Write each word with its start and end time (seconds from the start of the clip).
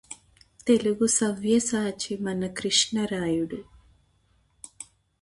తెలుగుసవ్యసాచి 0.67 2.13
మన 2.21 2.47
కృష్ణరాయుడు 2.57 3.59